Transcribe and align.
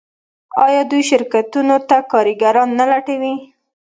آیا 0.65 0.81
دوی 0.91 1.01
شرکتونو 1.09 1.75
ته 1.89 1.97
کارګران 2.11 2.69
نه 2.79 2.85
لټوي؟ 2.91 3.33